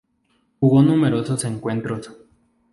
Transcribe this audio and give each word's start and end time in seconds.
Jugó 0.59 0.81
numerosos 0.81 1.45
encuentros. 1.45 2.11